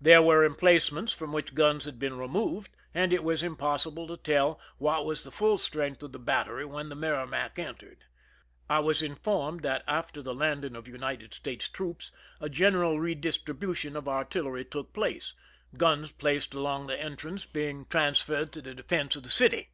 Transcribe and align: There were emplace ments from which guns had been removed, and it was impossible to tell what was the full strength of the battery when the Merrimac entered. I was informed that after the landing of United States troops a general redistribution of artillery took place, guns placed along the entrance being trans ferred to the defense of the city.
There 0.00 0.22
were 0.22 0.48
emplace 0.48 0.92
ments 0.92 1.12
from 1.12 1.32
which 1.32 1.52
guns 1.56 1.84
had 1.84 1.98
been 1.98 2.16
removed, 2.16 2.76
and 2.94 3.12
it 3.12 3.24
was 3.24 3.42
impossible 3.42 4.06
to 4.06 4.16
tell 4.16 4.60
what 4.76 5.04
was 5.04 5.24
the 5.24 5.32
full 5.32 5.58
strength 5.58 6.00
of 6.04 6.12
the 6.12 6.18
battery 6.20 6.64
when 6.64 6.90
the 6.90 6.94
Merrimac 6.94 7.58
entered. 7.58 8.04
I 8.70 8.78
was 8.78 9.02
informed 9.02 9.62
that 9.64 9.82
after 9.88 10.22
the 10.22 10.32
landing 10.32 10.76
of 10.76 10.86
United 10.86 11.34
States 11.34 11.66
troops 11.68 12.12
a 12.40 12.48
general 12.48 13.00
redistribution 13.00 13.96
of 13.96 14.06
artillery 14.06 14.64
took 14.64 14.92
place, 14.92 15.32
guns 15.76 16.12
placed 16.12 16.54
along 16.54 16.86
the 16.86 17.02
entrance 17.02 17.44
being 17.44 17.84
trans 17.86 18.20
ferred 18.22 18.52
to 18.52 18.62
the 18.62 18.74
defense 18.76 19.16
of 19.16 19.24
the 19.24 19.28
city. 19.28 19.70